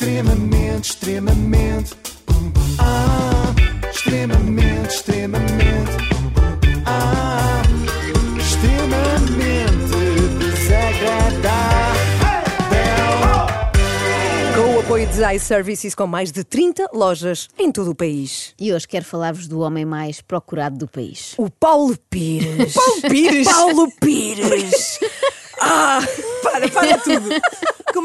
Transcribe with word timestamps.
Extremamente, 0.00 0.92
extremamente. 0.92 1.94
Ah, 2.78 3.54
extremamente, 3.92 4.94
extremamente. 4.94 5.92
Ah, 6.86 7.60
extremamente 8.38 9.58
desagradável. 10.38 12.00
Com 14.56 14.74
o 14.74 14.80
apoio 14.80 15.06
de 15.06 15.34
iServices 15.34 15.94
com 15.94 16.06
mais 16.06 16.32
de 16.32 16.44
30 16.44 16.88
lojas 16.94 17.50
em 17.58 17.70
todo 17.70 17.90
o 17.90 17.94
país. 17.94 18.54
E 18.58 18.72
hoje 18.72 18.88
quero 18.88 19.04
falar-vos 19.04 19.46
do 19.46 19.60
homem 19.60 19.84
mais 19.84 20.22
procurado 20.22 20.78
do 20.78 20.88
país. 20.88 21.34
O 21.36 21.50
Paulo 21.50 21.94
Pires. 22.08 22.72
Paulo 22.72 23.02
Pires? 23.02 23.46
Paulo 23.46 23.92
Pires. 24.00 24.98
Ah, 25.62 26.00
para, 26.42 26.70
para 26.70 26.96
tudo. 26.96 27.28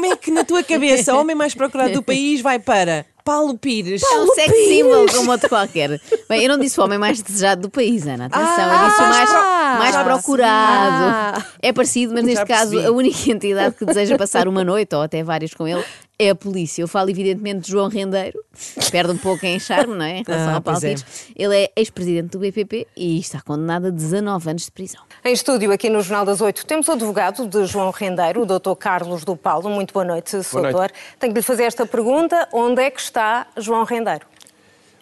Como 0.06 0.12
é 0.12 0.16
que 0.16 0.30
na 0.30 0.44
tua 0.44 0.62
cabeça 0.62 1.14
o 1.14 1.18
homem 1.18 1.34
mais 1.34 1.52
procurado 1.52 1.92
do 1.92 2.02
país 2.02 2.40
vai 2.40 2.60
para 2.60 3.04
Paulo 3.24 3.58
Pires? 3.58 4.00
É 4.04 4.20
um 4.20 4.26
sex 4.28 4.52
symbol 4.68 5.06
como 5.12 5.32
outro 5.32 5.48
qualquer. 5.48 6.00
Bem, 6.28 6.44
eu 6.44 6.48
não 6.48 6.58
disse 6.58 6.78
o 6.80 6.84
homem 6.84 6.96
mais 6.96 7.20
desejado 7.20 7.62
do 7.62 7.70
país, 7.70 8.06
Ana. 8.06 8.26
Atenção, 8.26 8.72
eu 8.72 8.88
disse 8.88 9.02
o 9.02 9.08
mais, 9.08 9.30
mais 9.78 9.94
já 9.94 10.04
procurado. 10.04 11.44
É 11.60 11.72
parecido, 11.72 12.14
mas 12.14 12.24
neste 12.24 12.44
caso 12.44 12.78
a 12.78 12.92
única 12.92 13.30
entidade 13.30 13.74
que 13.74 13.84
deseja 13.84 14.16
passar 14.16 14.46
uma 14.46 14.62
noite 14.62 14.94
ou 14.94 15.02
até 15.02 15.24
várias 15.24 15.52
com 15.52 15.66
ele 15.66 15.84
é 16.18 16.30
a 16.30 16.34
polícia. 16.34 16.82
Eu 16.82 16.88
falo 16.88 17.10
evidentemente 17.10 17.60
de 17.66 17.70
João 17.70 17.88
Rendeiro, 17.88 18.42
perde 18.90 19.12
um 19.12 19.18
pouco 19.18 19.44
em 19.44 19.58
charme, 19.58 19.94
não 19.94 20.04
é? 20.04 20.18
Em 20.18 20.22
relação 20.26 20.52
Ah, 20.52 20.54
ao 20.56 20.62
Paulo 20.62 20.80
pois 20.80 21.02
é. 21.02 21.04
Ele 21.36 21.56
é 21.56 21.72
ex-presidente 21.76 22.28
do 22.30 22.38
BPP 22.38 22.86
e 22.96 23.18
está 23.18 23.40
condenado 23.40 23.86
a 23.88 23.90
19 23.90 24.50
anos 24.50 24.64
de 24.64 24.70
prisão. 24.70 25.02
Em 25.24 25.32
estúdio 25.32 25.70
aqui 25.72 25.90
no 25.90 26.00
Jornal 26.00 26.24
das 26.24 26.40
Oito 26.40 26.64
temos 26.64 26.88
o 26.88 26.92
advogado 26.92 27.46
de 27.46 27.66
João 27.66 27.90
Rendeiro, 27.90 28.42
o 28.42 28.46
Dr. 28.46 28.74
Carlos 28.78 29.24
do 29.24 29.36
Paulo. 29.36 29.68
Muito 29.68 29.92
boa 29.92 30.04
noite, 30.04 30.30
Sr. 30.42 30.54
noite. 30.54 30.72
Doutor. 30.72 30.92
Tenho 31.18 31.32
que 31.32 31.38
lhe 31.40 31.44
fazer 31.44 31.64
esta 31.64 31.84
pergunta: 31.86 32.48
onde 32.52 32.80
é 32.82 32.90
que 32.90 33.00
está 33.00 33.46
João 33.56 33.84
Rendeiro? 33.84 34.26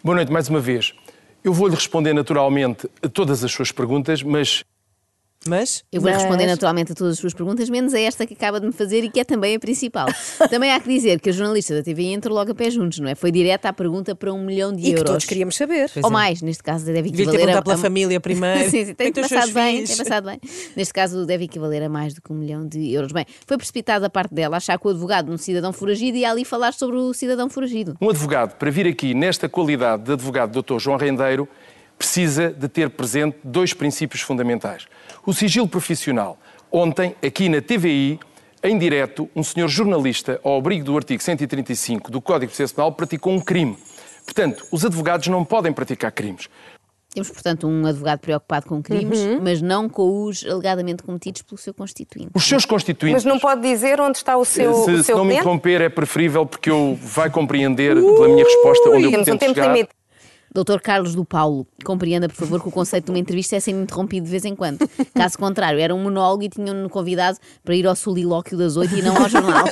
Boa 0.02 0.16
noite 0.16 0.32
mais 0.32 0.48
uma 0.48 0.60
vez. 0.60 0.92
Eu 1.42 1.52
vou-lhe 1.52 1.74
responder 1.74 2.12
naturalmente 2.14 2.88
a 3.02 3.08
todas 3.08 3.44
as 3.44 3.52
suas 3.52 3.70
perguntas, 3.70 4.22
mas 4.22 4.64
Mas 5.48 5.84
Eu 5.92 6.00
vou 6.00 6.10
Mas- 6.10 6.22
responder 6.22 6.46
naturalmente 6.46 6.92
a 6.92 6.94
todas 6.94 7.14
as 7.14 7.18
suas 7.18 7.34
perguntas, 7.34 7.68
menos 7.68 7.92
a 7.94 8.00
esta 8.00 8.26
que 8.26 8.34
acaba 8.34 8.58
de 8.60 8.66
me 8.66 8.72
fazer 8.72 9.04
e 9.04 9.10
que 9.10 9.20
é 9.20 9.24
também 9.24 9.54
a 9.56 9.58
principal. 9.60 10.06
também 10.50 10.70
há 10.72 10.80
que 10.80 10.88
dizer 10.88 11.20
que 11.20 11.30
a 11.30 11.32
jornalista 11.32 11.74
da 11.74 11.82
TVI 11.82 12.12
entrou 12.14 12.34
logo 12.36 12.52
a 12.52 12.54
pé 12.54 12.70
juntos, 12.70 12.98
não 12.98 13.08
é? 13.08 13.14
Foi 13.14 13.30
direta 13.30 13.68
à 13.68 13.72
pergunta 13.72 14.14
para 14.14 14.32
um 14.32 14.44
milhão 14.44 14.72
de 14.72 14.80
E 14.80 14.84
que 14.84 14.90
euros. 14.90 15.04
todos 15.04 15.24
queríamos 15.24 15.56
saber. 15.56 15.90
Ou 16.02 16.10
mais, 16.10 16.40
neste 16.42 16.62
caso 16.62 16.86
deve 16.86 17.10
devia 17.10 17.12
ter 17.12 17.22
equivaler 17.22 17.38
perguntado 17.46 17.58
a... 17.58 17.62
pela 17.62 17.74
a- 17.74 17.78
família 17.78 18.20
primeiro. 18.20 18.60
sim, 18.70 18.84
sim, 18.86 18.94
tem 18.94 19.08
Então, 19.08 19.22
os 19.22 19.28
passado 19.28 19.52
bem, 19.52 19.74
filhos. 19.76 19.88
tem 19.90 19.98
passado 19.98 20.24
bem. 20.24 20.40
Neste 20.76 20.94
caso 20.94 21.26
deve 21.26 21.44
equivaler 21.44 21.82
a 21.82 21.88
mais 21.88 22.14
do 22.14 22.22
que 22.22 22.32
um 22.32 22.36
milhão 22.36 22.66
de 22.66 22.92
euros. 22.92 23.12
Bem, 23.12 23.26
foi 23.46 23.56
precipitado 23.56 24.04
a 24.04 24.10
parte 24.10 24.34
dela 24.34 24.56
achar 24.56 24.78
que 24.78 24.86
o 24.86 24.90
advogado 24.90 25.26
de 25.26 25.32
um 25.32 25.38
cidadão 25.38 25.72
foragido 25.72 26.16
ia 26.16 26.30
ali 26.30 26.44
falar 26.44 26.72
sobre 26.72 26.96
o 26.96 27.12
cidadão 27.12 27.48
foragido. 27.50 27.96
um 28.00 28.08
advogado, 28.10 28.56
para 28.56 28.70
vir 28.70 28.86
aqui 28.86 29.12
nesta 29.14 29.48
qualidade 29.48 30.04
de 30.04 30.12
advogado 30.12 30.62
Dr. 30.62 30.78
João 30.78 30.96
Rendeiro, 30.96 31.48
precisa 31.98 32.50
de 32.50 32.68
ter 32.68 32.90
presente 32.90 33.36
dois 33.42 33.72
princípios 33.72 34.22
fundamentais. 34.22 34.86
O 35.24 35.32
sigilo 35.32 35.68
profissional. 35.68 36.38
Ontem, 36.70 37.14
aqui 37.24 37.48
na 37.48 37.60
TVI, 37.60 38.18
em 38.62 38.78
direto, 38.78 39.28
um 39.36 39.42
senhor 39.42 39.68
jornalista, 39.68 40.40
ao 40.42 40.58
abrigo 40.58 40.84
do 40.84 40.96
artigo 40.96 41.22
135 41.22 42.10
do 42.10 42.20
Código 42.20 42.46
de 42.50 42.56
Processo 42.56 42.74
Penal, 42.74 42.92
praticou 42.92 43.32
um 43.32 43.40
crime. 43.40 43.76
Portanto, 44.24 44.66
os 44.72 44.84
advogados 44.84 45.28
não 45.28 45.44
podem 45.44 45.72
praticar 45.72 46.10
crimes. 46.10 46.48
Temos, 47.14 47.30
portanto, 47.30 47.68
um 47.68 47.86
advogado 47.86 48.18
preocupado 48.18 48.66
com 48.66 48.82
crimes, 48.82 49.20
mas 49.40 49.62
não 49.62 49.88
com 49.88 50.24
os 50.24 50.44
alegadamente 50.44 51.04
cometidos 51.04 51.42
pelo 51.42 51.56
seu 51.56 51.72
constituinte. 51.72 52.30
Os 52.34 52.42
seus 52.42 52.64
constituintes... 52.64 53.22
Mas 53.22 53.32
não 53.32 53.38
pode 53.38 53.60
dizer 53.60 54.00
onde 54.00 54.16
está 54.16 54.36
o 54.36 54.44
seu, 54.44 54.74
se, 54.74 54.90
o 54.90 54.96
se 54.96 55.04
seu 55.04 55.18
não 55.18 55.24
me 55.24 55.34
interromper, 55.34 55.80
é 55.80 55.88
preferível 55.88 56.44
porque 56.44 56.68
eu 56.68 56.98
vai 57.00 57.30
compreender 57.30 57.94
pela 57.94 58.28
minha 58.28 58.44
resposta 58.44 58.88
onde 58.88 59.04
eu 59.04 59.10
Temos 59.12 59.28
um 59.28 59.36
pretendo 59.36 59.38
tempo 59.38 59.54
chegar. 59.54 59.72
limite. 59.72 59.90
Doutor 60.54 60.80
Carlos 60.80 61.16
do 61.16 61.24
Paulo, 61.24 61.66
compreenda, 61.84 62.28
por 62.28 62.36
favor, 62.36 62.62
que 62.62 62.68
o 62.68 62.70
conceito 62.70 63.06
de 63.06 63.10
uma 63.10 63.18
entrevista 63.18 63.56
é 63.56 63.60
sendo 63.60 63.82
interrompido 63.82 64.24
de 64.24 64.30
vez 64.30 64.44
em 64.44 64.54
quando. 64.54 64.88
Caso 65.12 65.36
contrário, 65.36 65.80
era 65.80 65.92
um 65.92 66.00
monólogo 66.00 66.44
e 66.44 66.48
tinham-no 66.48 66.88
convidado 66.88 67.38
para 67.64 67.74
ir 67.74 67.84
ao 67.84 67.96
solilóquio 67.96 68.56
das 68.56 68.76
oito 68.76 68.94
e 68.96 69.02
não 69.02 69.16
ao 69.16 69.28
jornal. 69.28 69.64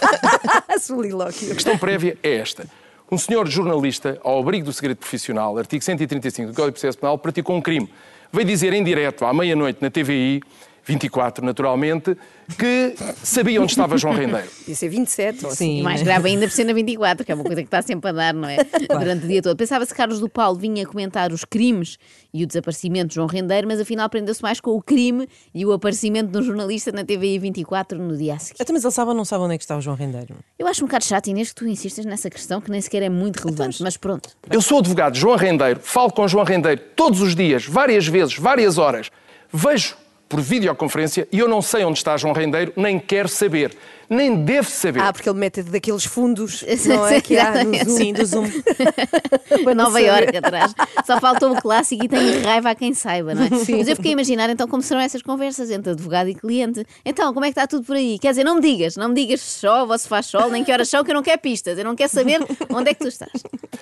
A 0.69 0.79
solilóquio. 0.83 1.53
A 1.53 1.55
questão 1.55 1.79
prévia 1.79 2.19
é 2.21 2.35
esta. 2.35 2.67
Um 3.13 3.17
senhor 3.17 3.47
jornalista, 3.47 4.19
ao 4.25 4.41
abrigo 4.41 4.65
do 4.65 4.73
segredo 4.73 4.97
profissional, 4.97 5.57
artigo 5.57 5.85
135 5.85 6.49
do 6.49 6.55
Código 6.55 6.71
de 6.71 6.81
Processo 6.81 6.99
Penal, 6.99 7.17
praticou 7.17 7.55
um 7.55 7.63
crime. 7.63 7.89
Veio 8.33 8.49
dizer 8.49 8.73
em 8.73 8.83
direto, 8.83 9.25
à 9.25 9.33
meia-noite, 9.33 9.79
na 9.81 9.89
TVI, 9.89 10.43
24 10.85 11.45
naturalmente, 11.45 12.17
que 12.59 12.95
sabia 13.23 13.61
onde 13.63 13.73
estava 13.73 13.97
João 13.97 14.15
Rendeiro. 14.15 14.49
Podia 14.59 14.75
ser 14.75 14.89
27 14.89 15.45
ou 15.45 15.51
assim. 15.53 15.75
E 15.75 15.77
Sim. 15.79 15.83
mais 15.83 16.03
grave 16.03 16.29
ainda 16.29 16.47
por 16.47 16.53
ser 16.53 16.65
na 16.65 16.73
24, 16.73 17.25
que 17.25 17.33
é 17.33 17.35
uma 17.35 17.45
coisa 17.45 17.63
que 17.63 17.69
está 17.69 17.83
sempre 17.83 18.11
a 18.11 18.13
dar, 18.13 18.35
não 18.35 18.49
é? 18.49 18.59
Durante 18.89 19.25
o 19.25 19.29
dia 19.29 19.41
todo. 19.41 19.57
Pensava-se 19.57 19.93
que 19.93 19.97
Carlos 19.97 20.21
do 20.21 20.29
Paulo 20.29 20.59
vinha 20.59 20.85
comentar 20.85 21.33
os 21.33 21.45
crimes 21.45 21.99
e 22.35 22.43
o 22.43 22.47
desaparecimento 22.47 23.09
de 23.09 23.15
João 23.15 23.27
Rendeiro, 23.27 23.69
mas 23.69 23.81
afinal 23.81 24.09
prendeu-se 24.09 24.43
mais 24.43 24.61
com 24.61 24.71
o 24.71 24.83
crime 24.83 25.29
e 25.55 25.65
o 25.65 25.73
aparecimento 25.73 26.31
de 26.31 26.39
um 26.39 26.43
jornalista 26.43 26.91
na 26.91 27.05
TVI 27.05 27.39
24 27.39 27.99
no 27.99 28.17
dia 28.17 28.35
a 28.35 28.39
seguir. 28.39 28.63
Até 28.63 28.73
mas 28.73 28.85
ele 28.85 28.93
sabe 28.93 29.11
ou 29.11 29.15
não 29.15 29.25
sabe 29.25 29.45
onde 29.45 29.55
é 29.55 29.59
que 29.59 29.65
está 29.65 29.77
o 29.77 29.81
João 29.81 29.97
Rendeiro? 29.97 30.35
Eu 30.59 30.67
acho 30.67 30.83
um 30.83 30.87
bocado 30.87 31.05
chato, 31.05 31.29
Inês, 31.29 31.51
que 31.51 31.55
tu 31.55 31.67
insistas 31.67 32.05
nessa 32.05 32.29
questão 32.31 32.61
que 32.61 32.71
nem 32.71 32.81
sequer 32.81 33.03
é 33.03 33.09
muito 33.09 33.37
relevante, 33.37 33.83
mas 33.83 33.97
pronto. 33.97 34.31
Eu 34.51 34.61
sou 34.61 34.79
advogado 34.79 35.17
João 35.17 35.37
Rendeiro, 35.37 35.81
falo 35.81 36.11
com 36.11 36.27
João 36.27 36.45
Rendeiro 36.45 36.81
todos 36.97 37.21
os 37.21 37.37
dias, 37.37 37.67
várias 37.67 38.07
vezes, 38.07 38.37
várias 38.37 38.79
horas. 38.79 39.11
Vejo 39.53 39.97
por 40.33 40.41
videoconferência 40.41 41.29
e 41.31 41.41
eu 41.41 41.47
não 41.47 41.61
sei 41.61 41.85
onde 41.85 41.99
está 41.99 42.17
João 42.17 42.33
Rendeiro, 42.33 42.73
nem 42.75 42.99
quero 42.99 43.29
saber, 43.29 43.77
nem 44.13 44.45
devo 44.45 44.69
saber. 44.71 45.01
Ah, 45.01 45.13
porque 45.13 45.29
ele 45.29 45.39
mete 45.39 45.63
daqueles 45.63 46.05
fundos, 46.05 46.65
não 46.87 47.07
é? 47.07 47.21
Que 47.21 47.39
há 47.39 47.65
no 47.65 47.75
Zoom. 47.75 47.97
Sim, 47.97 48.13
do 48.13 48.25
Zoom. 48.27 48.47
Nova. 49.77 50.01
Iorque 50.01 50.37
atrás. 50.37 50.75
Só 51.07 51.19
faltou 51.21 51.53
o 51.53 51.61
clássico 51.61 52.05
e 52.05 52.09
tenho 52.09 52.43
raiva 52.45 52.71
a 52.71 52.75
quem 52.75 52.93
saiba, 52.95 53.35
não 53.35 53.45
é? 53.45 53.49
Mas 53.51 53.89
eu 53.89 53.97
fiquei 53.97 54.11
a 54.11 54.15
imaginar 54.15 54.51
então 54.51 54.67
como 54.69 54.83
serão 54.83 55.01
essas 55.01 55.23
conversas 55.23 55.71
entre 55.71 55.93
advogado 55.93 56.29
e 56.29 56.35
cliente. 56.35 56.85
Então, 57.05 57.33
como 57.33 57.45
é 57.45 57.49
que 57.49 57.59
está 57.59 57.67
tudo 57.67 57.85
por 57.85 57.97
aí? 57.97 58.19
Quer 58.19 58.31
dizer, 58.31 58.45
não 58.45 58.57
me 58.57 58.61
digas, 58.61 58.97
não 58.97 59.09
me 59.09 59.15
digas 59.15 59.63
ou 59.65 59.99
se 59.99 60.09
faz 60.09 60.27
sol, 60.27 60.51
nem 60.51 60.65
que 60.65 60.73
horas 60.73 60.89
são, 60.89 61.05
que 61.05 61.11
eu 61.11 61.15
não 61.15 61.23
quero 61.23 61.41
pistas, 61.41 61.79
eu 61.79 61.85
não 61.85 61.95
quero 61.95 62.11
saber 62.11 62.41
onde 62.71 62.91
é 62.91 62.95
que 62.95 63.01
tu 63.01 63.09
estás. 63.09 63.31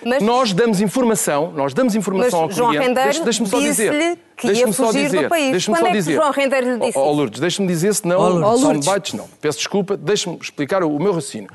Mas, 0.05 0.23
Nós 0.23 0.53
damos 0.53 0.81
informação, 0.81 1.53
nós 1.53 1.75
damos 1.75 1.95
informação 1.95 2.43
mas 2.43 2.51
ao 2.51 2.57
João 2.57 2.71
cliente. 2.71 2.87
Rendeiro 2.89 3.11
Deixa- 3.11 3.25
Deixa-me 3.25 3.49
só 3.49 3.59
dizer. 3.61 3.93
disse-lhe 3.93 4.19
que 4.37 4.47
ia 4.47 4.53
Deixa-me 4.55 4.73
só 4.73 4.87
fugir 4.87 5.05
dizer. 5.05 5.23
do 5.25 5.29
país. 5.29 5.51
Deixa-me 5.51 5.77
Quando 5.77 5.81
só 5.83 5.87
é 5.87 5.91
que 5.91 5.97
dizer. 5.99 6.15
João 6.15 6.31
Rendeiro 6.33 6.67
lhe 6.73 6.79
disse 6.79 6.99
Ó, 6.99 7.01
ó, 7.03 7.07
isso? 7.09 7.17
Lourdes, 7.17 7.41
deixa-me 7.41 7.69
dizer, 7.69 7.95
senão 7.95 8.21
Ó, 8.21 8.29
Lourdes. 8.29 8.61
soundbites 8.85 9.13
não. 9.15 9.29
Peço 9.41 9.59
desculpa, 9.59 9.97
deixa-me 10.21 10.39
explicar 10.41 10.83
o, 10.83 10.99
meu 10.99 11.13
raciocínio. 11.13 11.51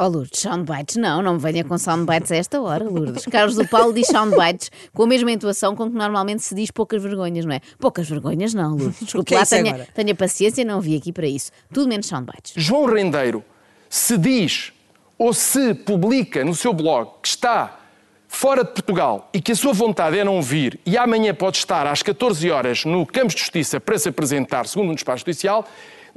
Oh 0.00 0.06
Lourdes, 0.06 0.38
soundbites 0.38 0.94
não, 0.94 1.20
não 1.20 1.34
me 1.34 1.40
venha 1.40 1.64
com 1.64 1.76
soundbites 1.76 2.30
a 2.30 2.36
esta 2.36 2.60
hora, 2.60 2.84
Lourdes. 2.84 3.24
Carlos 3.26 3.56
do 3.56 3.66
Paulo 3.66 3.92
diz 3.92 4.06
soundbites 4.06 4.70
com 4.94 5.02
a 5.02 5.06
mesma 5.08 5.32
entoação 5.32 5.74
com 5.74 5.90
que 5.90 5.96
normalmente 5.96 6.44
se 6.44 6.54
diz 6.54 6.70
poucas 6.70 7.02
vergonhas, 7.02 7.44
não 7.44 7.52
é? 7.52 7.60
Poucas 7.80 8.08
vergonhas 8.08 8.54
não, 8.54 8.76
Lourdes. 8.76 9.00
Desculpe 9.02 9.34
é 9.34 9.36
lá, 9.38 9.42
isso 9.42 9.50
tenha, 9.56 9.88
tenha 9.92 10.14
paciência, 10.14 10.64
não 10.64 10.80
vi 10.80 10.96
aqui 10.96 11.12
para 11.12 11.26
isso. 11.26 11.50
Tudo 11.74 11.88
menos 11.88 12.06
soundbites. 12.06 12.52
João 12.54 12.86
Rendeiro, 12.86 13.44
se 13.90 14.16
diz 14.16 14.72
ou 15.18 15.32
se 15.32 15.74
publica 15.74 16.44
no 16.44 16.54
seu 16.54 16.72
blog 16.72 17.10
que 17.20 17.28
está 17.28 17.80
fora 18.28 18.62
de 18.62 18.70
Portugal 18.70 19.28
e 19.34 19.40
que 19.40 19.50
a 19.50 19.56
sua 19.56 19.72
vontade 19.72 20.16
é 20.16 20.22
não 20.22 20.40
vir 20.40 20.78
e 20.86 20.96
amanhã 20.96 21.34
pode 21.34 21.56
estar 21.56 21.88
às 21.88 22.04
14 22.04 22.48
horas 22.52 22.84
no 22.84 23.04
Campos 23.04 23.34
de 23.34 23.40
Justiça 23.40 23.80
para 23.80 23.98
se 23.98 24.10
apresentar, 24.10 24.68
segundo 24.68 24.92
um 24.92 24.94
despacho 24.94 25.24
judicial, 25.24 25.66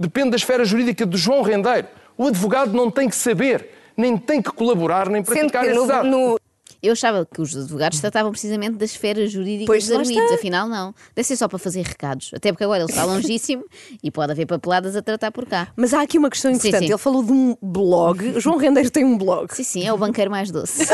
depende 0.02 0.32
da 0.32 0.36
esfera 0.38 0.66
jurídica 0.66 1.06
de 1.06 1.18
João 1.18 1.42
Rendeiro. 1.42 1.88
O 2.18 2.28
advogado 2.28 2.74
não 2.74 2.90
tem 2.92 3.08
que 3.10 3.16
saber, 3.16 3.70
nem 3.96 4.18
tem 4.18 4.42
que 4.42 4.52
colaborar, 4.52 5.10
nem 5.10 5.24
Sendo 5.24 5.36
praticar 5.38 5.64
que 5.64 5.70
esses 5.72 5.88
no, 5.88 6.04
no- 6.04 6.40
Eu 6.84 6.94
achava 6.94 7.26
que 7.26 7.42
os 7.42 7.56
advogados 7.56 8.00
tratavam 8.00 8.32
precisamente 8.32 8.76
da 8.76 8.86
esfera 8.86 9.26
jurídica 9.28 9.66
Pois, 9.68 9.88
dos 9.88 9.96
arguidos, 9.98 10.32
afinal 10.32 10.68
não. 10.68 10.94
Deve 11.16 11.28
ser 11.28 11.36
só 11.38 11.48
para 11.48 11.58
fazer 11.60 11.84
recados. 11.84 12.32
Até 12.36 12.52
porque 12.52 12.64
agora 12.64 12.84
ele 12.84 12.90
está 12.90 13.06
longíssimo 13.06 13.64
e 14.04 14.10
pode 14.12 14.32
haver 14.32 14.46
papeladas 14.48 14.96
a 14.96 15.02
tratar 15.02 15.32
por 15.32 15.46
cá. 15.46 15.68
Mas 15.76 15.94
há 15.94 16.02
aqui 16.02 16.18
uma 16.18 16.30
questão 16.30 16.52
Sim, 16.52 16.58
importante. 16.58 16.86
sim. 16.88 16.92
Ele 16.92 16.98
falou 16.98 17.24
de 17.24 17.32
um 17.32 17.56
blog. 17.62 18.30
O 18.36 18.40
João 18.40 18.58
Rendeiro 18.58 18.90
tem 18.90 19.06
um 19.06 19.18
blog. 19.18 19.54
Sim, 19.54 19.64
sim, 19.64 19.86
é 19.88 19.94
o 19.94 19.98
banqueiro 19.98 20.30
mais 20.32 20.50
doce. 20.52 20.86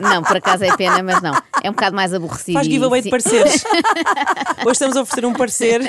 Não, 0.00 0.22
por 0.22 0.36
acaso 0.36 0.64
é 0.64 0.76
pena, 0.76 1.02
mas 1.02 1.22
não. 1.22 1.32
É 1.62 1.68
um 1.70 1.72
bocado 1.72 1.94
mais 1.96 2.12
aborrecido. 2.14 2.54
Faz 2.54 2.66
giveaway 2.66 3.02
de 3.02 3.10
pareceres. 3.10 3.64
Hoje 4.64 4.72
estamos 4.72 4.96
a 4.96 5.02
oferecer 5.02 5.26
um 5.26 5.32
parecer. 5.32 5.80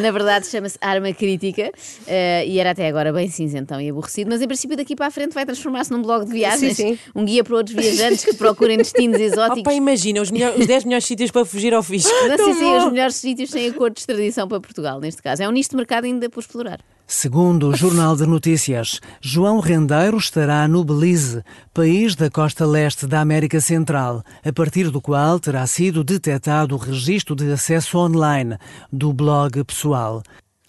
Na 0.00 0.10
verdade, 0.10 0.46
chama-se 0.46 0.76
Arma 0.80 1.12
Crítica 1.12 1.70
eh, 2.06 2.44
e 2.46 2.58
era 2.58 2.70
até 2.70 2.88
agora 2.88 3.12
bem 3.12 3.28
cinzentão 3.28 3.80
e 3.80 3.88
aborrecido, 3.90 4.30
mas 4.30 4.42
em 4.42 4.46
princípio 4.46 4.76
daqui 4.76 4.94
para 4.96 5.06
a 5.06 5.10
frente 5.10 5.32
vai 5.32 5.44
transformar-se 5.46 5.90
num 5.92 6.02
blog 6.02 6.24
de 6.26 6.32
viagens, 6.32 6.76
Sim, 6.76 6.94
sim. 6.94 6.98
um 7.14 7.24
guia 7.24 7.44
para 7.44 7.56
outros 7.56 7.76
viajantes 7.76 8.24
que 8.24 8.34
procurem 8.34 8.76
destinos 8.78 9.18
exóticos. 9.20 9.60
Opa, 9.60 9.72
imagina, 9.72 10.20
os, 10.20 10.30
melhor- 10.30 10.54
os 10.58 10.66
10 10.66 10.84
melhores 10.84 11.04
sítios 11.06 11.30
para 11.30 11.44
fugir 11.44 11.72
ao 11.74 11.82
fisco. 11.82 12.10
Não 12.28 12.36
sei 12.36 12.54
se 12.54 12.64
os 12.64 12.92
melhores 12.92 13.14
sítios 13.16 13.50
sem 13.50 13.68
acordo 13.68 13.94
de 13.94 14.00
extradição 14.00 14.46
para 14.48 14.60
Portugal, 14.60 15.00
neste 15.00 15.22
caso. 15.22 15.42
É 15.42 15.48
um 15.48 15.52
nicho 15.52 15.70
de 15.70 15.76
mercado 15.76 16.04
ainda 16.04 16.28
por 16.28 16.40
explorar. 16.40 16.80
Segundo 17.12 17.70
o 17.70 17.76
Jornal 17.76 18.14
de 18.14 18.24
Notícias, 18.24 19.00
João 19.20 19.58
Rendeiro 19.58 20.16
estará 20.16 20.68
no 20.68 20.84
Belize, 20.84 21.42
país 21.74 22.14
da 22.14 22.30
costa 22.30 22.64
leste 22.64 23.04
da 23.04 23.20
América 23.20 23.60
Central, 23.60 24.22
a 24.46 24.52
partir 24.52 24.90
do 24.90 25.00
qual 25.00 25.40
terá 25.40 25.66
sido 25.66 26.04
detectado 26.04 26.76
o 26.76 26.78
registro 26.78 27.34
de 27.34 27.50
acesso 27.50 27.98
online 27.98 28.56
do 28.92 29.12
blog 29.12 29.64
pessoal. 29.64 30.22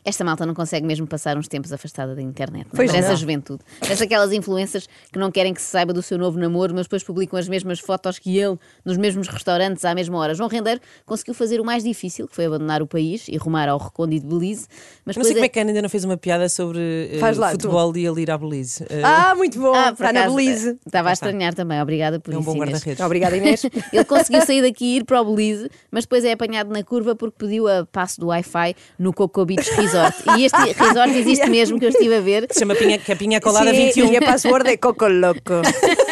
Esta 0.04 0.24
malta 0.24 0.46
não 0.46 0.54
consegue 0.54 0.86
mesmo 0.86 1.06
passar 1.06 1.38
uns 1.38 1.48
tempos 1.48 1.72
afastada 1.72 2.16
da 2.16 2.22
internet. 2.22 2.66
Não? 2.66 2.72
é? 2.72 2.76
Pois 2.76 2.90
Parece 2.90 3.08
não. 3.08 3.14
a 3.14 3.18
juventude. 3.18 3.62
Parece 3.80 4.04
aquelas 4.04 4.32
influências 4.32 4.88
que 5.12 5.20
não 5.20 5.30
querem 5.32 5.54
que 5.54 5.62
se 5.62 5.68
saiba 5.68 5.94
do 5.94 6.02
seu 6.02 6.18
novo 6.18 6.40
namoro, 6.40 6.74
mas 6.74 6.86
depois 6.88 7.04
publicam 7.04 7.38
as 7.38 7.48
mesmas 7.48 7.80
fotos 7.80 8.18
que 8.18 8.38
ele, 8.38 8.58
nos 8.84 8.98
mesmos 8.98 9.28
restaurantes, 9.28 9.86
à 9.86 9.94
mesma 9.94 10.18
hora. 10.18 10.34
João 10.34 10.50
Rendeiro 10.50 10.82
conseguiu 11.06 11.34
fazer 11.36 11.62
o 11.62 11.66
mais 11.66 11.84
difícil, 11.84 12.28
que 12.28 12.36
foi 12.36 12.46
abandonar 12.46 12.82
o 12.82 12.88
país 12.88 13.28
e 13.28 13.38
rumar 13.38 13.70
ao 13.70 13.78
recôndito 13.78 14.26
Belize. 14.26 14.68
Mas 15.06 15.16
Não 15.16 15.24
sei 15.24 15.34
como 15.34 15.44
é- 15.44 15.46
é 15.46 15.50
que 15.50 15.60
a 15.60 15.62
Ana 15.62 15.70
ainda 15.72 15.82
não 15.84 15.90
fez 15.90 16.04
uma 16.04 16.18
piada 16.18 16.50
sobre 16.50 16.80
eh, 17.14 17.20
Faz 17.20 17.38
lá, 17.38 17.50
tu. 17.50 17.62
futebol 17.62 17.96
e 17.96 18.06
ele 18.06 18.22
ir 18.22 18.32
à 18.32 18.38
Belize. 18.38 18.84
Eh, 18.90 19.02
Ah, 19.04 19.36
muito 19.36 19.60
bom. 19.60 19.74
Ah, 19.76 19.92
Está 19.92 20.12
na 20.12 20.28
Belize. 20.28 20.80
Estava 20.86 21.10
a 21.10 21.14
estranhar 21.14 21.54
também. 21.54 21.80
Obrigada 21.82 22.20
por 22.20 22.34
é 22.34 22.38
um 22.38 22.40
isso, 22.42 22.52
bom 22.52 22.58
guarda-redes. 22.58 23.00
Obrigada, 23.06 23.38
Inês. 23.38 23.64
Ele 23.94 24.06
conseguiu 24.06 24.42
sair 24.46 24.62
daqui 24.64 24.86
e 24.86 24.98
ir 24.98 25.04
para 25.06 25.22
o 25.22 25.26
Belize, 25.26 25.70
mas 25.92 26.06
depois 26.06 26.24
é 26.26 26.32
apanhado 26.32 26.72
na 26.72 26.84
curva 26.84 27.16
porque 27.16 27.36
pediu 27.38 27.68
a 27.68 27.86
passo 27.86 28.20
do 28.20 28.28
Wi-Fi 28.28 28.76
no 28.98 29.14
Coco 29.14 29.46
Beach 29.46 29.70
Resort. 29.76 29.91
E 30.38 30.46
este 30.46 30.74
resort 30.74 31.16
existe 31.16 31.50
mesmo, 31.50 31.80
que 31.80 31.86
eu 31.86 31.90
estive 31.90 32.16
a 32.16 32.22
ver. 32.22 32.48
Se 32.52 32.60
chama 32.60 32.76
Pinha, 32.76 32.98
que 32.98 33.12
é 33.12 33.16
Pinha 33.16 33.42
Colada 33.42 33.72
Sim, 33.72 33.86
21. 33.88 34.14
E 34.14 34.18
a 34.18 34.22
password 34.22 34.70
é 34.70 34.78
Coco 34.78 35.08
Loco. 35.08 35.62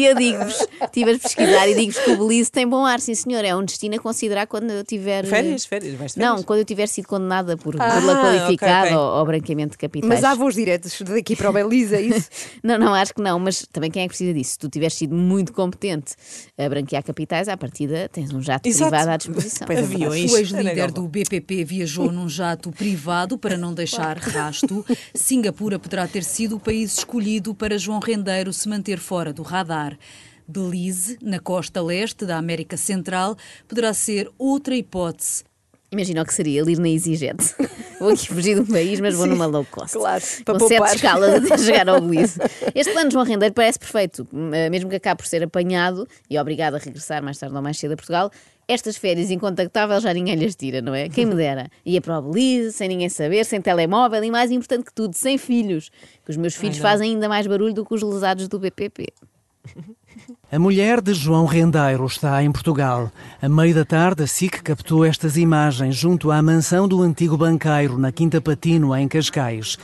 E 0.00 0.06
eu 0.06 0.14
digo-vos, 0.14 0.66
estive 0.82 1.12
a 1.12 1.18
pesquisar 1.18 1.68
e 1.68 1.74
digo-vos 1.74 2.02
que 2.02 2.10
o 2.12 2.16
Belize 2.16 2.50
tem 2.50 2.66
bom 2.66 2.86
ar, 2.86 3.00
sim 3.00 3.14
senhor. 3.14 3.44
É 3.44 3.54
um 3.54 3.62
destino 3.62 3.96
a 3.96 3.98
considerar 3.98 4.46
quando 4.46 4.70
eu 4.70 4.82
tiver. 4.82 5.26
Férias, 5.26 5.66
férias, 5.66 5.94
vais 5.94 6.12
de 6.12 6.20
férias? 6.20 6.36
Não, 6.38 6.42
quando 6.42 6.60
eu 6.60 6.64
tiver 6.64 6.86
sido 6.86 7.06
condenada 7.06 7.54
por 7.54 7.76
Ah, 7.78 8.00
burla 8.00 8.14
qualificada 8.14 8.86
ok, 8.86 8.96
ok. 8.96 8.96
Ou, 8.96 9.18
ou 9.18 9.26
branqueamento 9.26 9.72
de 9.72 9.76
capitais. 9.76 10.08
Mas 10.08 10.24
há 10.24 10.34
voos 10.34 10.54
diretos 10.54 11.02
daqui 11.02 11.36
para 11.36 11.50
o 11.50 11.52
Belize, 11.52 11.94
é 11.94 12.00
isso? 12.00 12.30
Não, 12.64 12.78
não, 12.78 12.94
acho 12.94 13.12
que 13.12 13.20
não, 13.20 13.38
mas 13.38 13.66
também 13.72 13.90
quem 13.90 14.02
é 14.02 14.04
que 14.06 14.10
precisa 14.10 14.32
disso? 14.32 14.52
Se 14.52 14.58
tu 14.58 14.68
tiveres 14.68 14.94
sido 14.94 15.14
muito 15.14 15.52
competente 15.52 16.14
a 16.56 16.68
branquear 16.68 17.02
capitais, 17.02 17.48
à 17.48 17.56
partida 17.56 18.08
tens 18.10 18.32
um 18.32 18.40
jato 18.40 18.66
Exato. 18.68 18.90
privado 18.90 19.10
à 19.10 19.16
disposição. 19.16 19.66
Pois 19.66 19.78
Aviões. 19.78 20.32
O 20.32 20.36
ex-líder 20.36 20.90
do 20.90 21.06
BPP 21.08 21.64
viajou 21.64 22.10
num 22.10 22.28
jato 22.28 22.70
privado 22.70 23.36
para 23.36 23.58
não 23.58 23.74
deixar 23.74 24.16
rasto. 24.16 24.84
Singapura 25.14 25.78
poderá 25.78 26.06
ter 26.06 26.24
sido 26.24 26.56
o 26.56 26.60
país 26.60 26.98
escolhido 26.98 27.54
para 27.54 27.78
João 27.78 28.00
Rendeiro 28.00 28.52
se 28.52 28.68
manter 28.68 28.98
fora 28.98 29.32
do 29.32 29.42
radar. 29.42 29.89
Belize, 30.46 31.16
na 31.22 31.38
costa 31.38 31.80
leste 31.80 32.26
da 32.26 32.36
América 32.36 32.76
Central, 32.76 33.36
poderá 33.68 33.94
ser 33.94 34.28
outra 34.36 34.74
hipótese. 34.74 35.44
Imagina 35.92 36.22
o 36.22 36.24
que 36.24 36.32
seria 36.32 36.62
ir 36.62 36.78
na 36.78 36.88
EasyJet. 36.88 37.36
Vou 37.98 38.10
aqui 38.10 38.28
fugir 38.28 38.54
do 38.54 38.64
país, 38.64 38.98
mas 38.98 39.14
vou 39.14 39.26
numa 39.26 39.44
low 39.44 39.66
cost. 39.70 39.92
claro, 39.92 40.24
para 40.42 40.58
com 40.58 40.68
sete 40.68 40.94
escalas 40.94 41.34
até 41.34 41.58
chegar 41.62 41.86
ao 41.86 42.00
Belize. 42.00 42.40
Este 42.74 42.92
plano 42.92 43.08
de 43.08 43.12
João 43.12 43.26
Rendeiro 43.26 43.54
parece 43.54 43.78
perfeito, 43.78 44.26
eh, 44.54 44.70
mesmo 44.70 44.88
que 44.88 44.96
acabe 44.96 45.20
por 45.20 45.26
ser 45.26 45.42
apanhado 45.42 46.08
e 46.30 46.38
obrigado 46.38 46.76
a 46.76 46.78
regressar 46.78 47.22
mais 47.22 47.36
tarde 47.36 47.54
ou 47.54 47.60
mais 47.60 47.78
cedo 47.78 47.92
a 47.92 47.96
Portugal. 47.96 48.30
Estas 48.66 48.96
férias 48.96 49.30
incontactáveis 49.30 50.02
já 50.02 50.14
ninguém 50.14 50.34
lhes 50.36 50.56
tira, 50.56 50.80
não 50.80 50.94
é? 50.94 51.10
Quem 51.10 51.26
me 51.26 51.34
dera. 51.34 51.68
Ia 51.84 52.00
para 52.00 52.20
o 52.20 52.22
Belize, 52.22 52.72
sem 52.72 52.88
ninguém 52.88 53.10
saber, 53.10 53.44
sem 53.44 53.60
telemóvel 53.60 54.24
e 54.24 54.30
mais 54.30 54.50
importante 54.50 54.84
que 54.84 54.94
tudo, 54.94 55.14
sem 55.14 55.36
filhos. 55.36 55.90
Que 56.24 56.30
os 56.30 56.38
meus 56.38 56.54
filhos 56.54 56.78
fazem 56.78 57.10
ainda 57.10 57.28
mais 57.28 57.46
barulho 57.46 57.74
do 57.74 57.84
que 57.84 57.92
os 57.92 58.00
lesados 58.00 58.48
do 58.48 58.58
BPP. 58.58 59.08
A 60.50 60.58
mulher 60.58 61.00
de 61.00 61.14
João 61.14 61.46
Rendeiro 61.46 62.04
está 62.06 62.42
em 62.42 62.50
Portugal. 62.50 63.10
A 63.40 63.48
meio 63.48 63.74
da 63.74 63.84
tarde, 63.84 64.22
a 64.22 64.26
SIC 64.26 64.62
captou 64.62 65.04
estas 65.04 65.36
imagens 65.36 65.94
junto 65.96 66.30
à 66.30 66.42
mansão 66.42 66.86
do 66.88 67.02
antigo 67.02 67.36
banqueiro, 67.36 67.96
na 67.98 68.10
Quinta 68.12 68.40
Patino, 68.40 68.94
em 68.96 69.06
Cascais. 69.06 69.78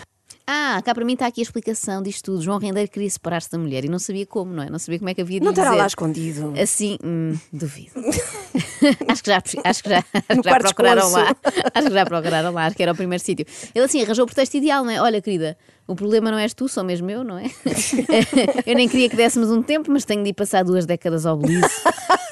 Ah, 0.48 0.80
cá 0.84 0.94
para 0.94 1.04
mim 1.04 1.14
está 1.14 1.26
aqui 1.26 1.40
a 1.40 1.42
explicação 1.42 2.00
disto 2.00 2.26
tudo. 2.26 2.40
João 2.42 2.58
Rendeiro 2.58 2.88
queria 2.88 3.10
separar-se 3.10 3.50
da 3.50 3.58
mulher 3.58 3.84
e 3.84 3.88
não 3.88 3.98
sabia 3.98 4.24
como, 4.24 4.52
não 4.52 4.62
é? 4.62 4.70
Não 4.70 4.78
sabia 4.78 4.98
como 5.00 5.08
é 5.08 5.14
que 5.14 5.20
havia 5.20 5.40
de 5.40 5.44
Não 5.44 5.50
estará 5.50 5.70
dizer. 5.70 5.80
lá 5.80 5.86
escondido. 5.88 6.54
Assim, 6.60 6.96
hum, 7.02 7.36
duvido. 7.52 7.90
acho 9.08 9.22
que 9.22 9.30
já, 9.30 9.42
acho 9.64 9.82
que 9.82 9.90
já, 9.90 9.98
acho 10.28 10.42
que 10.42 10.48
já 10.48 10.58
procuraram 10.58 11.10
lá. 11.10 11.36
Acho 11.74 11.88
que 11.88 11.94
já 11.94 12.06
procuraram 12.06 12.52
lá, 12.52 12.66
acho 12.66 12.76
que 12.76 12.82
era 12.82 12.92
o 12.92 12.96
primeiro 12.96 13.22
sítio. 13.22 13.44
Ele 13.74 13.84
assim 13.84 14.02
arranjou 14.02 14.24
o 14.24 14.26
pretexto 14.26 14.56
ideal, 14.56 14.84
não 14.84 14.90
é? 14.90 15.00
Olha, 15.00 15.20
querida, 15.20 15.56
o 15.86 15.94
problema 15.94 16.30
não 16.30 16.38
és 16.38 16.54
tu, 16.54 16.68
sou 16.68 16.82
mesmo 16.82 17.10
eu, 17.10 17.22
não 17.22 17.38
é? 17.38 17.44
Eu 18.66 18.74
nem 18.74 18.88
queria 18.88 19.08
que 19.08 19.16
dessemos 19.16 19.50
um 19.50 19.62
tempo, 19.62 19.90
mas 19.90 20.04
tenho 20.04 20.22
de 20.22 20.30
ir 20.30 20.32
passar 20.32 20.64
duas 20.64 20.86
décadas 20.86 21.26
ao 21.26 21.36
Belize. 21.36 21.68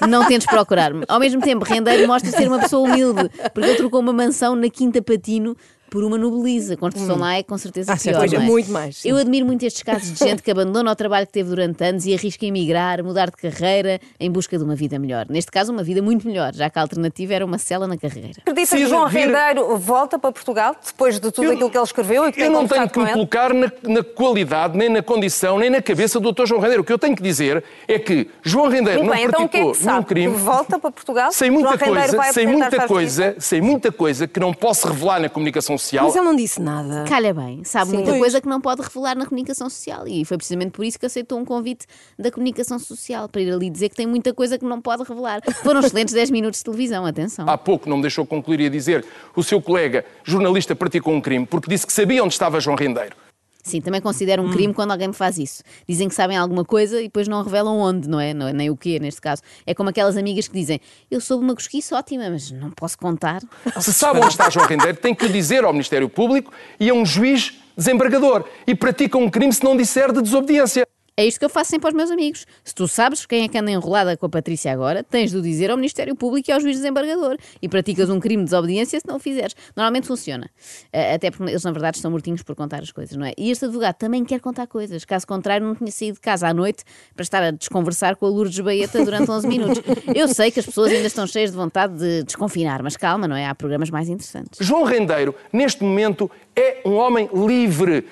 Não 0.08 0.26
tentes 0.26 0.46
procurar-me. 0.46 1.04
Ao 1.08 1.20
mesmo 1.20 1.40
tempo, 1.40 1.64
Rendeiro 1.64 2.06
mostra 2.06 2.30
ser 2.30 2.48
uma 2.48 2.58
pessoa 2.60 2.88
humilde, 2.88 3.28
porque 3.52 3.68
ele 3.68 3.76
trocou 3.76 4.00
uma 4.00 4.12
mansão 4.12 4.56
na 4.56 4.68
Quinta 4.68 5.02
Patino 5.02 5.56
por 5.94 6.02
uma 6.02 6.18
no 6.18 6.28
Belize. 6.28 6.72
A 6.72 6.76
construção 6.76 7.16
lá 7.16 7.36
é 7.36 7.42
com 7.44 7.56
certeza 7.56 7.92
Ah, 7.92 7.96
pior, 7.96 8.18
certo, 8.18 8.34
não 8.34 8.42
é? 8.42 8.44
muito 8.46 8.68
mais, 8.72 8.96
sim. 8.96 9.08
Eu 9.10 9.16
admiro 9.16 9.46
muito 9.46 9.64
estes 9.64 9.80
casos 9.84 10.12
de 10.12 10.18
gente 10.18 10.42
que 10.42 10.50
abandona 10.50 10.90
o 10.90 10.96
trabalho 10.96 11.24
que 11.24 11.32
teve 11.32 11.48
durante 11.50 11.84
anos 11.84 12.04
e 12.04 12.12
arrisca 12.12 12.44
emigrar, 12.44 13.00
mudar 13.04 13.26
de 13.26 13.36
carreira 13.36 14.00
em 14.18 14.28
busca 14.28 14.58
de 14.58 14.64
uma 14.64 14.74
vida 14.74 14.98
melhor. 14.98 15.24
Neste 15.30 15.52
caso, 15.52 15.70
uma 15.70 15.84
vida 15.84 16.02
muito 16.02 16.26
melhor, 16.26 16.52
já 16.52 16.68
que 16.68 16.76
a 16.80 16.82
alternativa 16.82 17.32
era 17.34 17.44
uma 17.46 17.58
cela 17.58 17.86
na 17.86 17.96
carreira. 17.96 18.40
Acredita 18.44 18.76
que 18.76 18.86
João 18.88 19.08
vir- 19.08 19.28
Rendeiro 19.28 19.76
volta 19.78 20.18
para 20.18 20.32
Portugal 20.32 20.74
depois 20.84 21.20
de 21.20 21.30
tudo 21.30 21.44
Eu- 21.44 21.52
aquilo 21.52 21.70
que 21.70 21.78
ele 21.78 21.84
escreveu 21.84 22.26
e 22.28 22.32
que 22.32 22.40
Eu 22.40 22.46
tem 22.46 22.52
não 22.52 22.66
tenho 22.66 22.90
que 22.90 22.98
me 22.98 23.12
colocar 23.12 23.54
na, 23.54 23.70
na 23.84 24.02
qualidade, 24.02 24.76
nem 24.76 24.88
na 24.88 25.00
condição, 25.00 25.60
nem 25.60 25.70
na 25.70 25.80
cabeça 25.80 26.18
do 26.18 26.32
Dr. 26.32 26.44
João 26.46 26.60
Rendeiro. 26.60 26.82
O 26.82 26.84
que 26.84 26.92
eu 26.92 26.98
tenho 26.98 27.14
que 27.14 27.22
dizer 27.22 27.62
é 27.86 28.00
que 28.00 28.28
João 28.42 28.66
Rendeiro 28.68 28.98
Muito 29.04 29.10
não 29.10 29.16
bem, 29.16 29.26
então 29.26 29.44
o 29.44 29.48
que 29.48 29.56
é 29.58 29.72
que 29.72 29.86
nenhum 29.86 30.02
crime. 30.02 30.34
Volta 30.34 30.76
para 30.76 30.90
Portugal? 30.90 31.30
Sei 31.30 31.50
muita 31.50 31.76
João 31.78 31.78
coisa, 31.94 32.16
apresentar 32.20 32.52
muita 32.52 32.88
coisa, 32.88 33.36
sei 33.38 33.60
muita 33.60 33.92
coisa 33.92 34.26
que 34.26 34.40
não 34.40 34.52
posso 34.52 34.88
revelar 34.88 35.20
na 35.20 35.28
comunicação 35.28 35.78
social. 35.84 36.04
Mas 36.06 36.16
ele 36.16 36.24
não 36.24 36.34
disse 36.36 36.60
nada. 36.60 37.04
Calha 37.08 37.32
bem, 37.32 37.62
sabe 37.64 37.92
muita 37.92 38.10
Pois. 38.10 38.18
coisa 38.20 38.40
que 38.40 38.48
não 38.48 38.60
pode 38.60 38.82
revelar 38.82 39.16
na 39.16 39.24
comunicação 39.26 39.68
social 39.70 40.06
e 40.08 40.24
foi 40.24 40.36
precisamente 40.36 40.70
por 40.72 40.84
isso 40.84 40.98
que 40.98 41.06
aceitou 41.06 41.38
um 41.38 41.44
convite 41.44 41.86
da 42.18 42.30
comunicação 42.30 42.78
social 42.78 43.28
para 43.28 43.40
ir 43.40 43.52
ali 43.52 43.70
dizer 43.70 43.88
que 43.88 43.96
tem 43.96 44.06
muita 44.06 44.32
coisa 44.34 44.58
que 44.58 44.64
não 44.64 44.80
pode 44.80 45.02
revelar. 45.04 45.40
Foram 45.62 45.80
excelentes 45.84 46.14
10 46.14 46.30
minutos 46.30 46.60
de 46.60 46.64
televisão, 46.64 47.06
atenção. 47.06 47.48
Há 47.48 47.56
pouco 47.56 47.88
não 47.88 47.96
me 47.96 48.02
deixou 48.02 48.26
concluir 48.26 48.60
e 48.60 48.66
a 48.66 48.70
dizer 48.70 49.04
o 49.36 49.42
seu 49.42 49.60
colega 49.60 50.04
jornalista 50.24 50.74
praticou 50.74 51.14
um 51.14 51.20
crime 51.20 51.46
porque 51.46 51.68
disse 51.68 51.86
que 51.86 51.92
sabia 51.92 52.22
onde 52.24 52.32
estava 52.34 52.58
João 52.60 52.76
Rendeiro. 52.76 53.14
Sim, 53.64 53.80
também 53.80 54.00
considero 54.00 54.42
Hum. 54.42 54.48
um 54.48 54.52
crime 54.52 54.74
quando 54.74 54.90
alguém 54.90 55.08
me 55.08 55.14
faz 55.14 55.38
isso. 55.38 55.62
Dizem 55.88 56.06
que 56.06 56.14
sabem 56.14 56.36
alguma 56.36 56.64
coisa 56.66 57.00
e 57.00 57.04
depois 57.04 57.26
não 57.26 57.42
revelam 57.42 57.78
onde, 57.78 58.06
não 58.06 58.20
é? 58.20 58.34
Não 58.34 58.46
é 58.46 58.52
Nem 58.52 58.68
o 58.68 58.76
quê, 58.76 58.98
neste 59.00 59.22
caso. 59.22 59.40
É 59.66 59.74
como 59.74 59.88
aquelas 59.88 60.18
amigas 60.18 60.46
que 60.46 60.54
dizem: 60.54 60.78
Eu 61.10 61.18
soube 61.20 61.42
uma 61.42 61.54
cosquice 61.54 61.94
ótima, 61.94 62.28
mas 62.28 62.50
não 62.50 62.70
posso 62.70 62.98
contar. 62.98 63.40
Se 63.80 63.92
sabe 63.92 64.18
onde 64.18 64.28
está 64.28 64.50
João 64.50 64.66
Rendeiro, 64.66 64.98
tem 64.98 65.14
que 65.14 65.24
o 65.24 65.28
dizer 65.28 65.64
ao 65.64 65.72
Ministério 65.72 66.08
Público 66.10 66.52
e 66.78 66.90
a 66.90 66.94
um 66.94 67.06
juiz 67.06 67.54
desembargador. 67.74 68.44
E 68.66 68.74
pratica 68.74 69.16
um 69.16 69.30
crime 69.30 69.52
se 69.52 69.64
não 69.64 69.76
disser 69.76 70.12
de 70.12 70.20
desobediência. 70.20 70.86
É 71.16 71.24
isto 71.24 71.38
que 71.38 71.44
eu 71.44 71.48
faço 71.48 71.70
sempre 71.70 71.86
aos 71.86 71.94
meus 71.94 72.10
amigos. 72.10 72.44
Se 72.64 72.74
tu 72.74 72.88
sabes 72.88 73.24
quem 73.24 73.44
é 73.44 73.48
que 73.48 73.56
anda 73.56 73.70
enrolada 73.70 74.16
com 74.16 74.26
a 74.26 74.28
Patrícia 74.28 74.72
agora, 74.72 75.04
tens 75.04 75.30
de 75.30 75.36
o 75.36 75.42
dizer 75.42 75.70
ao 75.70 75.76
Ministério 75.76 76.16
Público 76.16 76.50
e 76.50 76.52
ao 76.52 76.58
juiz 76.60 76.76
desembargador. 76.76 77.36
E 77.62 77.68
praticas 77.68 78.10
um 78.10 78.18
crime 78.18 78.42
de 78.42 78.50
desobediência 78.50 78.98
se 78.98 79.06
não 79.06 79.14
o 79.14 79.18
fizeres. 79.20 79.54
Normalmente 79.76 80.08
funciona. 80.08 80.50
Eh, 80.92 81.14
Até 81.14 81.30
porque 81.30 81.52
eles, 81.52 81.62
na 81.62 81.70
verdade, 81.70 81.98
estão 81.98 82.10
mortinhos 82.10 82.42
por 82.42 82.56
contar 82.56 82.82
as 82.82 82.90
coisas, 82.90 83.16
não 83.16 83.24
é? 83.24 83.32
E 83.38 83.48
este 83.52 83.64
advogado 83.64 83.94
também 83.94 84.24
quer 84.24 84.40
contar 84.40 84.66
coisas. 84.66 85.04
Caso 85.04 85.24
contrário, 85.24 85.64
não 85.64 85.76
tinha 85.76 85.92
saído 85.92 86.14
de 86.14 86.20
casa 86.20 86.48
à 86.48 86.52
noite 86.52 86.82
para 87.14 87.22
estar 87.22 87.42
a 87.44 87.52
desconversar 87.52 88.16
com 88.16 88.26
a 88.26 88.28
Lourdes 88.28 88.58
Baeta 88.58 89.04
durante 89.04 89.30
11 89.30 89.46
minutos. 89.46 89.80
Eu 90.12 90.26
sei 90.26 90.50
que 90.50 90.58
as 90.58 90.66
pessoas 90.66 90.90
ainda 90.90 91.06
estão 91.06 91.28
cheias 91.28 91.52
de 91.52 91.56
vontade 91.56 91.96
de 91.96 92.24
desconfinar, 92.24 92.82
mas 92.82 92.96
calma, 92.96 93.28
não 93.28 93.36
é? 93.36 93.46
Há 93.46 93.54
programas 93.54 93.88
mais 93.88 94.08
interessantes. 94.08 94.66
João 94.66 94.82
Rendeiro, 94.82 95.32
neste 95.52 95.84
momento, 95.84 96.28
é 96.56 96.82
um 96.84 96.94
homem 96.94 97.28
livre. 97.32 98.04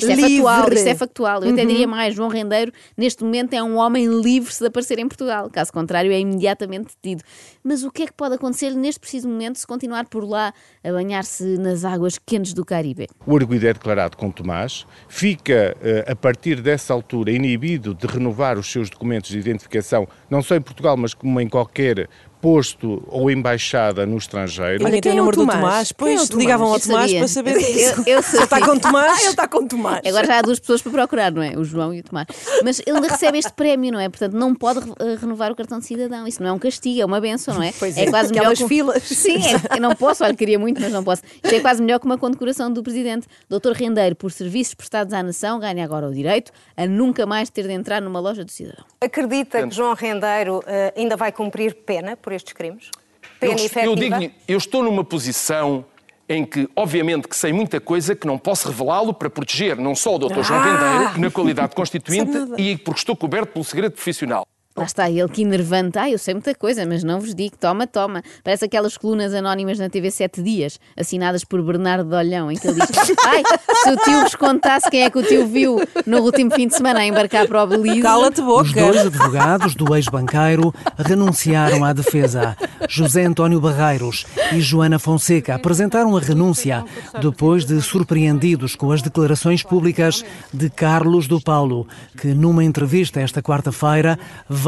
Isto 0.00 0.10
é 0.10 0.14
Livre. 0.14 0.42
factual, 0.44 0.72
isto 0.72 0.88
é 0.88 0.94
factual. 0.94 1.44
Eu 1.44 1.52
até 1.52 1.64
diria 1.64 1.86
mais, 1.86 2.14
João 2.14 2.28
Rendeiro, 2.28 2.72
neste 2.96 3.22
momento, 3.22 3.54
é 3.54 3.62
um 3.62 3.76
homem 3.76 4.06
livre-se 4.06 4.60
de 4.60 4.66
aparecer 4.66 4.98
em 4.98 5.08
Portugal. 5.08 5.48
Caso 5.50 5.72
contrário, 5.72 6.12
é 6.12 6.18
imediatamente 6.18 6.94
detido. 6.94 7.22
Mas 7.62 7.84
o 7.84 7.90
que 7.90 8.04
é 8.04 8.06
que 8.06 8.12
pode 8.12 8.34
acontecer 8.34 8.74
neste 8.74 9.00
preciso 9.00 9.28
momento 9.28 9.58
se 9.58 9.66
continuar 9.66 10.06
por 10.08 10.24
lá 10.24 10.52
a 10.82 10.90
banhar-se 10.90 11.58
nas 11.58 11.84
águas 11.84 12.18
quentes 12.18 12.52
do 12.52 12.64
Caribe? 12.64 13.06
O 13.26 13.36
arguido 13.36 13.66
é 13.66 13.72
declarado 13.72 14.16
com 14.16 14.30
Tomás, 14.30 14.86
fica 15.08 15.76
eh, 15.82 16.04
a 16.08 16.16
partir 16.16 16.60
dessa 16.60 16.92
altura 16.92 17.30
inibido 17.30 17.94
de 17.94 18.06
renovar 18.06 18.58
os 18.58 18.70
seus 18.70 18.88
documentos 18.88 19.30
de 19.30 19.38
identificação, 19.38 20.08
não 20.28 20.42
só 20.42 20.56
em 20.56 20.60
Portugal, 20.60 20.96
mas 20.96 21.14
como 21.14 21.40
em 21.40 21.48
qualquer 21.48 22.08
posto 22.40 23.02
ou 23.08 23.30
embaixada 23.30 24.06
no 24.06 24.16
estrangeiro. 24.16 24.84
Olha, 24.84 25.00
tem 25.00 25.12
o 25.12 25.12
é 25.12 25.14
o 25.14 25.18
número 25.18 25.36
do 25.36 25.42
Tomás? 25.46 25.60
Tomás. 25.60 25.92
Quem 25.92 26.08
é 26.08 26.12
o 26.12 26.16
Pois, 26.16 26.28
Tomás? 26.28 26.44
ligavam 26.44 26.66
ao 26.68 26.74
Eu 26.74 26.80
Tomás 26.80 27.02
sabia. 27.02 27.18
para 27.18 27.28
saber 27.28 27.54
Eu- 27.54 27.60
isso. 27.60 28.02
eu- 28.06 28.14
eu 28.16 28.22
Se 28.22 28.42
está 28.42 28.60
com 28.66 28.78
Tomás. 28.78 29.12
Ah, 29.12 29.20
ele 29.20 29.30
está 29.30 29.48
com 29.48 29.66
Tomás. 29.66 30.00
Agora 30.06 30.26
já 30.26 30.38
há 30.38 30.42
duas 30.42 30.58
pessoas 30.58 30.82
para 30.82 30.92
procurar, 30.92 31.32
não 31.32 31.42
é? 31.42 31.56
O 31.58 31.64
João 31.64 31.92
e 31.94 32.00
o 32.00 32.02
Tomás. 32.02 32.26
Mas 32.64 32.80
ele 32.86 33.00
recebe 33.00 33.38
este 33.38 33.52
prémio, 33.52 33.92
não 33.92 34.00
é? 34.00 34.08
Portanto, 34.08 34.32
não 34.34 34.54
pode 34.54 34.80
re- 34.80 34.92
eh, 35.00 35.16
renovar 35.20 35.52
o 35.52 35.54
cartão 35.56 35.78
de 35.78 35.86
cidadão. 35.86 36.26
Isso 36.26 36.42
não 36.42 36.50
é 36.50 36.52
um 36.52 36.58
castigo, 36.58 37.00
é 37.00 37.04
uma 37.04 37.20
benção, 37.20 37.54
não 37.54 37.62
é? 37.62 37.72
Pois 37.78 37.96
é. 37.96 38.06
quase 38.10 38.32
melhor 38.32 38.54
que 38.56 38.64
um- 38.64 38.68
filas. 38.68 39.02
Sim, 39.02 39.36
é, 39.36 39.76
eu 39.76 39.80
não 39.80 39.94
posso, 39.94 40.24
olha, 40.24 40.34
queria 40.34 40.58
muito, 40.58 40.80
mas 40.80 40.92
não 40.92 41.04
posso. 41.04 41.22
Isto 41.42 41.54
é 41.54 41.60
quase 41.60 41.82
melhor 41.82 41.98
que 41.98 42.06
uma 42.06 42.18
condecoração 42.18 42.72
do 42.72 42.82
Presidente. 42.82 43.26
Doutor 43.48 43.72
Rendeiro, 43.74 44.16
por 44.16 44.30
serviços 44.32 44.74
prestados 44.74 45.12
à 45.12 45.22
nação, 45.22 45.58
ganha 45.60 45.84
agora 45.84 46.06
o 46.08 46.12
direito 46.14 46.52
a 46.76 46.86
nunca 46.86 47.26
mais 47.26 47.50
ter 47.50 47.66
de 47.66 47.72
entrar 47.72 48.00
numa 48.00 48.20
loja 48.20 48.44
do 48.44 48.50
cidadão. 48.50 48.84
Acredita 49.02 49.66
que 49.66 49.74
João 49.74 49.94
Rendeiro 49.94 50.62
eh, 50.66 50.92
ainda 50.96 51.16
vai 51.16 51.32
cumprir 51.32 51.74
pena 51.74 52.16
por 52.16 52.29
estes 52.32 52.52
crimes? 52.52 52.90
Pena 53.38 53.54
Eu, 53.54 53.84
eu 53.84 53.96
digo-lhe, 53.96 54.34
eu 54.46 54.58
estou 54.58 54.82
numa 54.82 55.04
posição 55.04 55.84
em 56.28 56.44
que, 56.44 56.68
obviamente, 56.76 57.26
que 57.26 57.36
sei 57.36 57.52
muita 57.52 57.80
coisa 57.80 58.14
que 58.14 58.26
não 58.26 58.38
posso 58.38 58.68
revelá-lo 58.68 59.12
para 59.12 59.28
proteger 59.28 59.76
não 59.76 59.96
só 59.96 60.14
o 60.14 60.18
Dr. 60.18 60.42
João 60.42 60.62
Rendeiro, 60.62 61.20
na 61.20 61.30
qualidade 61.30 61.70
de 61.70 61.74
constituinte, 61.76 62.30
e 62.56 62.76
porque 62.76 63.00
estou 63.00 63.16
coberto 63.16 63.52
pelo 63.52 63.64
segredo 63.64 63.92
profissional. 63.92 64.46
Lá 64.80 64.86
está, 64.86 65.10
ele 65.10 65.28
que 65.28 65.42
enervante. 65.42 65.98
Ah, 65.98 66.08
eu 66.08 66.16
sei 66.16 66.32
muita 66.32 66.54
coisa, 66.54 66.86
mas 66.86 67.04
não 67.04 67.20
vos 67.20 67.34
digo. 67.34 67.54
Toma, 67.60 67.86
toma. 67.86 68.22
Parece 68.42 68.64
aquelas 68.64 68.96
colunas 68.96 69.34
anónimas 69.34 69.78
na 69.78 69.90
TV 69.90 70.10
Sete 70.10 70.42
Dias, 70.42 70.80
assinadas 70.96 71.44
por 71.44 71.62
Bernardo 71.62 72.08
de 72.08 72.16
Olhão, 72.16 72.50
em 72.50 72.56
que 72.56 72.66
ele 72.66 72.80
diz: 72.80 72.88
Ai, 73.26 73.42
se 73.82 73.90
o 73.90 73.96
tio 73.98 74.20
vos 74.22 74.34
contasse 74.34 74.90
quem 74.90 75.02
é 75.02 75.10
que 75.10 75.18
o 75.18 75.22
tio 75.22 75.46
viu 75.46 75.78
no 76.06 76.20
último 76.22 76.50
fim 76.52 76.66
de 76.66 76.74
semana 76.74 77.00
a 77.00 77.04
embarcar 77.04 77.46
para 77.46 77.62
o 77.62 77.66
Belize. 77.66 78.00
Cala-te 78.00 78.40
Os 78.40 78.46
boca. 78.46 78.80
dois 78.80 79.06
advogados 79.06 79.74
do 79.74 79.94
ex-banqueiro 79.94 80.72
renunciaram 80.96 81.84
à 81.84 81.92
defesa. 81.92 82.56
José 82.88 83.26
António 83.26 83.60
Barreiros 83.60 84.24
e 84.54 84.62
Joana 84.62 84.98
Fonseca 84.98 85.56
apresentaram 85.56 86.16
a 86.16 86.20
renúncia 86.20 86.82
depois 87.20 87.66
de 87.66 87.82
surpreendidos 87.82 88.74
com 88.74 88.90
as 88.92 89.02
declarações 89.02 89.62
públicas 89.62 90.24
de 90.54 90.70
Carlos 90.70 91.28
do 91.28 91.38
Paulo, 91.38 91.86
que 92.18 92.28
numa 92.28 92.64
entrevista 92.64 93.20
esta 93.20 93.42
quarta-feira 93.42 94.18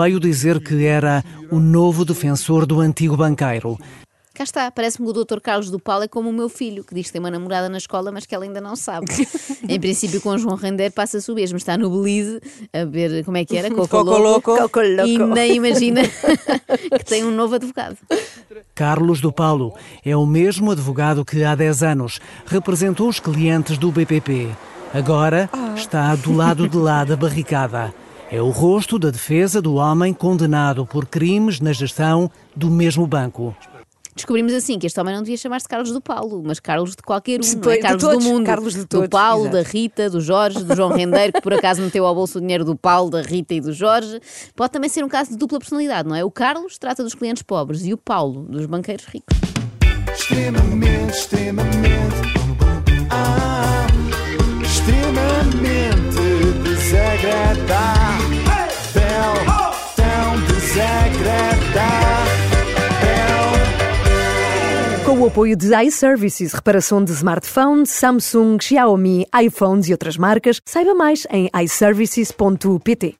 veio 0.03 0.19
dizer 0.19 0.59
que 0.61 0.85
era 0.85 1.25
o 1.49 1.61
novo 1.61 2.05
defensor 2.05 2.67
do 2.67 2.81
antigo 2.81 3.17
banqueiro. 3.17 3.79
Cá 4.35 4.43
está, 4.43 4.69
parece-me 4.69 5.07
que 5.07 5.17
o 5.17 5.25
Dr. 5.25 5.39
Carlos 5.41 5.71
do 5.71 5.79
Paulo 5.79 6.03
é 6.03 6.09
como 6.09 6.29
o 6.29 6.33
meu 6.33 6.49
filho, 6.49 6.83
que 6.83 6.93
diz 6.93 7.07
que 7.07 7.13
tem 7.13 7.21
uma 7.21 7.31
namorada 7.31 7.69
na 7.69 7.79
escola, 7.79 8.11
mas 8.11 8.27
que 8.27 8.35
ela 8.35 8.45
ainda 8.45 8.61
não 8.61 8.75
sabe. 8.75 9.07
em 9.69 9.79
princípio, 9.79 10.21
com 10.21 10.31
o 10.31 10.39
João 10.39 10.57
Render 10.57 10.91
passa-se 10.91 11.31
o 11.31 11.35
mesmo. 11.37 11.57
Está 11.57 11.77
no 11.77 11.89
Belize 11.89 12.41
a 12.73 12.85
ver 12.85 13.25
como 13.25 13.37
é 13.37 13.45
que 13.45 13.57
era, 13.57 13.71
Coco, 13.71 13.87
Coco 13.87 14.19
Loco, 14.19 14.51
Loco. 14.51 14.81
e 14.83 15.19
nem 15.19 15.55
imagina 15.55 16.01
que 16.99 17.05
tem 17.05 17.23
um 17.23 17.31
novo 17.31 17.55
advogado. 17.55 17.97
Carlos 18.75 19.21
do 19.21 19.31
Paulo 19.31 19.75
é 20.05 20.17
o 20.17 20.27
mesmo 20.27 20.73
advogado 20.73 21.25
que 21.25 21.45
há 21.45 21.55
10 21.55 21.83
anos 21.85 22.21
representou 22.47 23.09
os 23.09 23.21
clientes 23.21 23.79
do 23.79 23.93
BPP. 23.93 24.49
Agora 24.93 25.49
está 25.77 26.17
do 26.17 26.33
lado 26.33 26.69
de 26.69 26.77
lá 26.77 27.05
da 27.05 27.15
barricada. 27.15 27.95
É 28.33 28.41
o 28.41 28.49
rosto 28.49 28.99
da 28.99 29.11
defesa 29.11 29.61
do 29.61 29.75
homem 29.75 30.15
condenado 30.15 30.87
por 30.87 31.05
crimes 31.05 31.61
na 31.61 31.71
gestão 31.71 32.31
do 32.57 32.71
mesmo 32.71 33.07
banco. 33.07 33.55
Descobrimos 34.17 34.55
assim 34.55 34.79
que 34.79 34.87
este 34.87 34.99
homem 34.99 35.15
não 35.15 35.23
devia 35.23 35.37
chamar-se 35.37 35.69
Carlos 35.69 35.93
do 35.93 36.01
Paulo, 36.01 36.43
mas 36.43 36.59
Carlos 36.59 36.97
de 36.97 37.03
qualquer 37.03 37.41
um, 37.41 37.45
não 37.45 37.61
Pois, 37.61 37.75
é? 37.75 37.77
de 37.77 37.83
Carlos 37.83 38.03
todos, 38.03 38.25
do 38.25 38.31
mundo. 38.31 38.47
Carlos 38.47 38.73
de 38.73 38.81
do 38.81 38.87
todos, 38.87 39.09
Paulo, 39.11 39.49
exato. 39.49 39.57
da 39.57 39.62
Rita, 39.71 40.09
do 40.09 40.23
Jorge, 40.23 40.65
do 40.65 40.75
João 40.75 40.93
Rendeiro, 40.97 41.35
que 41.35 41.43
por 41.43 41.53
acaso 41.53 41.83
meteu 41.83 42.07
ao 42.07 42.15
bolso 42.15 42.39
o 42.39 42.41
dinheiro 42.41 42.65
do 42.65 42.75
Paulo, 42.75 43.11
da 43.11 43.21
Rita 43.21 43.53
e 43.53 43.61
do 43.61 43.75
Jorge. 43.75 44.19
Pode 44.57 44.73
também 44.73 44.89
ser 44.89 45.05
um 45.05 45.09
caso 45.11 45.33
de 45.33 45.37
dupla 45.37 45.59
personalidade, 45.59 46.09
não 46.09 46.17
é? 46.17 46.25
O 46.25 46.31
Carlos 46.31 46.79
trata 46.79 47.03
dos 47.03 47.15
clientes 47.15 47.43
pobres 47.43 47.85
e 47.85 47.93
o 47.93 47.99
Paulo 47.99 48.47
dos 48.49 48.65
banqueiros 48.65 49.05
ricos. 49.05 49.37
Extremamente, 50.11 51.12
extremamente. 51.12 51.92
Apoio 65.33 65.57
de 65.57 65.75
iServices, 65.87 66.53
reparação 66.53 67.03
de 67.03 67.11
smartphones, 67.11 67.89
Samsung, 67.89 68.59
Xiaomi, 68.61 69.27
iPhones 69.43 69.89
e 69.89 69.93
outras 69.93 70.19
marcas, 70.19 70.61
saiba 70.62 70.95
mais 70.95 71.27
em 71.31 71.49
iServices.pt. 71.65 73.17